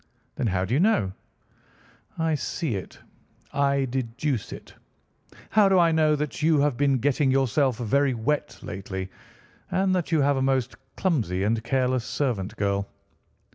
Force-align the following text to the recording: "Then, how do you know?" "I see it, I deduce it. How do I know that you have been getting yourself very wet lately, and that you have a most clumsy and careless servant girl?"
"Then, 0.33 0.47
how 0.47 0.65
do 0.65 0.73
you 0.73 0.79
know?" 0.79 1.11
"I 2.17 2.33
see 2.33 2.75
it, 2.75 2.97
I 3.53 3.85
deduce 3.85 4.51
it. 4.51 4.73
How 5.51 5.69
do 5.69 5.77
I 5.77 5.91
know 5.91 6.15
that 6.15 6.41
you 6.41 6.59
have 6.61 6.75
been 6.75 6.97
getting 6.97 7.29
yourself 7.29 7.77
very 7.77 8.15
wet 8.15 8.57
lately, 8.63 9.11
and 9.69 9.93
that 9.93 10.11
you 10.11 10.19
have 10.21 10.37
a 10.37 10.41
most 10.41 10.75
clumsy 10.95 11.43
and 11.43 11.63
careless 11.63 12.03
servant 12.03 12.55
girl?" 12.57 12.87